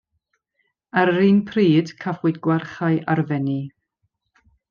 Ar 1.01 1.11
yr 1.11 1.19
un 1.25 1.37
pryd, 1.49 1.91
cafwyd 2.05 2.41
gwarchae 2.47 2.97
ar 3.15 3.23
y 3.27 3.27
Fenni. 3.33 3.61